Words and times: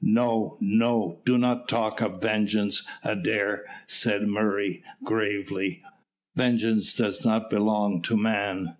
"No, 0.03 0.57
no, 0.59 1.21
do 1.25 1.37
not 1.37 1.69
talk 1.69 2.01
of 2.01 2.19
vengeance, 2.23 2.83
Adair," 3.03 3.65
said 3.85 4.27
Murray 4.27 4.81
gravely; 5.03 5.83
"vengeance 6.35 6.93
does 6.95 7.23
not 7.23 7.51
belong 7.51 8.01
to 8.01 8.17
man. 8.17 8.69